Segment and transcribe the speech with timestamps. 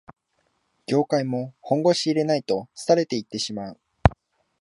[0.87, 3.79] 業界も本腰入れないと廃れていってしまう